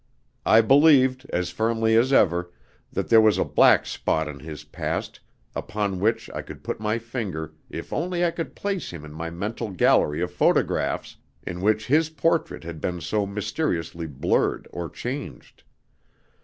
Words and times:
I 0.47 0.61
believed, 0.61 1.29
as 1.29 1.51
firmly 1.51 1.95
as 1.95 2.11
ever, 2.11 2.51
that 2.91 3.09
there 3.09 3.21
was 3.21 3.37
a 3.37 3.45
black 3.45 3.85
spot 3.85 4.27
in 4.27 4.39
his 4.39 4.63
past, 4.63 5.19
upon 5.55 5.99
which 5.99 6.27
I 6.33 6.41
could 6.41 6.63
put 6.63 6.79
my 6.79 6.97
finger 6.97 7.53
if 7.69 7.93
only 7.93 8.25
I 8.25 8.31
could 8.31 8.55
place 8.55 8.89
him 8.89 9.05
in 9.05 9.13
my 9.13 9.29
mental 9.29 9.69
gallery 9.69 10.19
of 10.23 10.31
photographs, 10.33 11.17
in 11.45 11.61
which 11.61 11.85
his 11.85 12.09
portrait 12.09 12.63
had 12.63 12.81
been 12.81 12.99
so 12.99 13.27
mysteriously 13.27 14.07
blurred 14.07 14.67
or 14.73 14.89
changed. 14.89 15.61